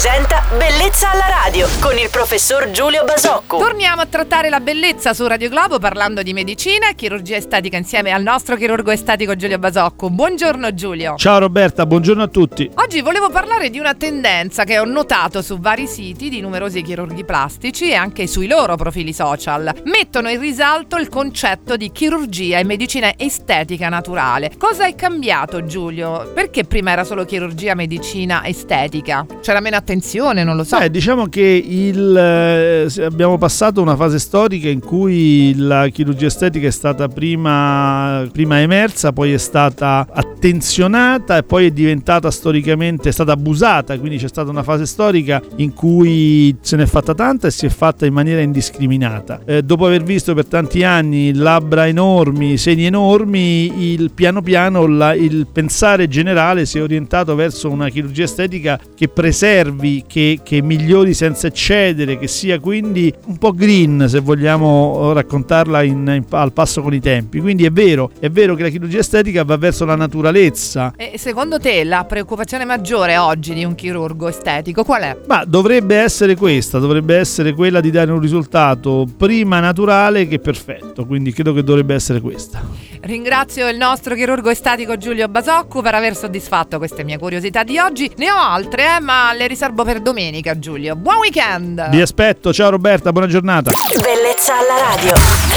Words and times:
presenta 0.00 0.40
Bellezza 0.56 1.10
alla 1.10 1.26
radio 1.28 1.68
con 1.78 1.96
il 1.98 2.08
professor 2.10 2.70
Giulio 2.70 3.04
Basocco. 3.04 3.58
Torniamo 3.58 4.00
a 4.00 4.06
trattare 4.06 4.48
la 4.48 4.58
bellezza 4.58 5.12
su 5.12 5.26
Radio 5.26 5.50
Globo 5.50 5.78
parlando 5.78 6.22
di 6.22 6.32
medicina 6.32 6.88
e 6.88 6.94
chirurgia 6.94 7.36
estetica 7.36 7.76
insieme 7.76 8.10
al 8.10 8.22
nostro 8.22 8.56
chirurgo 8.56 8.90
estetico 8.90 9.36
Giulio 9.36 9.58
Basocco. 9.58 10.08
Buongiorno 10.08 10.72
Giulio. 10.72 11.16
Ciao 11.16 11.38
Roberta, 11.38 11.84
buongiorno 11.84 12.22
a 12.22 12.28
tutti. 12.28 12.68
Oggi 12.76 13.02
volevo 13.02 13.28
parlare 13.28 13.68
di 13.68 13.78
una 13.78 13.94
tendenza 13.94 14.64
che 14.64 14.78
ho 14.78 14.84
notato 14.84 15.42
su 15.42 15.60
vari 15.60 15.86
siti 15.86 16.30
di 16.30 16.40
numerosi 16.40 16.80
chirurghi 16.80 17.24
plastici 17.24 17.90
e 17.90 17.94
anche 17.94 18.26
sui 18.26 18.48
loro 18.48 18.76
profili 18.76 19.12
social. 19.12 19.82
Mettono 19.84 20.30
in 20.30 20.40
risalto 20.40 20.96
il 20.96 21.08
concetto 21.08 21.76
di 21.76 21.92
chirurgia 21.92 22.58
e 22.58 22.64
medicina 22.64 23.12
estetica 23.16 23.90
naturale. 23.90 24.52
Cosa 24.56 24.86
è 24.86 24.94
cambiato 24.94 25.64
Giulio? 25.66 26.32
Perché 26.34 26.64
prima 26.64 26.90
era 26.90 27.04
solo 27.04 27.24
chirurgia, 27.24 27.74
medicina, 27.74 28.44
estetica? 28.46 29.26
C'era 29.40 29.60
meno 29.60 29.76
attenzione, 29.76 29.88
non 30.44 30.56
lo 30.56 30.64
so. 30.64 30.78
Beh, 30.78 30.90
diciamo 30.90 31.26
che 31.26 31.40
il, 31.40 32.16
eh, 32.16 33.02
abbiamo 33.02 33.38
passato 33.38 33.82
una 33.82 33.96
fase 33.96 34.18
storica 34.18 34.68
in 34.68 34.80
cui 34.80 35.54
la 35.56 35.88
chirurgia 35.88 36.26
estetica 36.26 36.66
è 36.66 36.70
stata 36.70 37.08
prima, 37.08 38.26
prima 38.32 38.60
emersa, 38.60 39.12
poi 39.12 39.32
è 39.32 39.38
stata 39.38 40.06
attenzionata 40.10 41.36
e 41.38 41.42
poi 41.42 41.66
è 41.66 41.70
diventata 41.70 42.30
storicamente, 42.30 43.08
è 43.08 43.12
stata 43.12 43.32
abusata, 43.32 43.98
quindi 43.98 44.18
c'è 44.18 44.28
stata 44.28 44.50
una 44.50 44.62
fase 44.62 44.86
storica 44.86 45.42
in 45.56 45.74
cui 45.74 46.56
se 46.60 46.76
n'è 46.76 46.86
fatta 46.86 47.14
tanta 47.14 47.48
e 47.48 47.50
si 47.50 47.66
è 47.66 47.68
fatta 47.68 48.06
in 48.06 48.12
maniera 48.12 48.40
indiscriminata. 48.40 49.40
Eh, 49.44 49.62
dopo 49.62 49.86
aver 49.86 50.02
visto 50.02 50.34
per 50.34 50.46
tanti 50.46 50.84
anni 50.84 51.34
labbra 51.34 51.86
enormi, 51.86 52.56
seni 52.56 52.84
enormi, 52.84 53.92
il 53.92 54.10
piano 54.12 54.42
piano 54.42 54.86
la, 54.86 55.14
il 55.14 55.46
pensare 55.52 56.08
generale 56.08 56.66
si 56.66 56.78
è 56.78 56.82
orientato 56.82 57.34
verso 57.34 57.70
una 57.70 57.88
chirurgia 57.88 58.24
estetica 58.24 58.78
che 58.94 59.08
preservi, 59.70 60.04
che, 60.06 60.40
che 60.42 60.62
migliori 60.62 61.14
senza 61.14 61.46
eccedere, 61.46 62.18
che 62.18 62.26
sia 62.26 62.58
quindi 62.58 63.12
un 63.26 63.38
po' 63.38 63.52
green 63.52 64.06
se 64.08 64.20
vogliamo 64.20 65.12
raccontarla 65.12 65.82
in, 65.82 65.98
in, 65.98 66.24
al 66.30 66.52
passo 66.52 66.82
con 66.82 66.92
i 66.92 67.00
tempi. 67.00 67.40
Quindi 67.40 67.64
è 67.64 67.70
vero, 67.70 68.10
è 68.18 68.28
vero 68.28 68.54
che 68.54 68.62
la 68.62 68.68
chirurgia 68.68 68.98
estetica 68.98 69.44
va 69.44 69.56
verso 69.56 69.84
la 69.84 69.96
naturalezza. 69.96 70.92
E 70.96 71.16
secondo 71.16 71.58
te 71.58 71.84
la 71.84 72.04
preoccupazione 72.04 72.64
maggiore 72.64 73.16
oggi 73.16 73.54
di 73.54 73.64
un 73.64 73.74
chirurgo 73.74 74.28
estetico 74.28 74.84
qual 74.84 75.02
è? 75.02 75.16
Ma 75.26 75.44
dovrebbe 75.44 75.96
essere 75.96 76.36
questa, 76.36 76.78
dovrebbe 76.78 77.16
essere 77.16 77.52
quella 77.52 77.80
di 77.80 77.90
dare 77.90 78.10
un 78.10 78.20
risultato 78.20 79.06
prima 79.16 79.60
naturale 79.60 80.26
che 80.26 80.38
perfetto, 80.38 81.06
quindi 81.06 81.32
credo 81.32 81.52
che 81.52 81.62
dovrebbe 81.62 81.94
essere 81.94 82.20
questa. 82.20 82.89
Ringrazio 83.02 83.68
il 83.68 83.78
nostro 83.78 84.14
chirurgo 84.14 84.50
estetico 84.50 84.96
Giulio 84.96 85.26
Basocco 85.28 85.80
per 85.80 85.94
aver 85.94 86.14
soddisfatto 86.14 86.76
queste 86.76 87.02
mie 87.02 87.18
curiosità 87.18 87.62
di 87.62 87.78
oggi. 87.78 88.10
Ne 88.16 88.30
ho 88.30 88.36
altre, 88.36 88.96
eh, 88.96 89.00
ma 89.00 89.32
le 89.32 89.46
riservo 89.46 89.84
per 89.84 90.00
domenica, 90.00 90.58
Giulio. 90.58 90.96
Buon 90.96 91.16
weekend! 91.16 91.88
Vi 91.88 92.00
aspetto, 92.00 92.52
ciao 92.52 92.70
Roberta, 92.70 93.10
buona 93.10 93.26
giornata. 93.26 93.70
Bellezza 93.88 94.58
alla 94.58 94.94
radio. 94.94 95.49